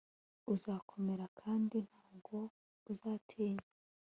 Uzakomera 0.53 1.25
kandi 1.39 1.77
ntabwo 1.89 2.35
uzatinya 2.91 3.67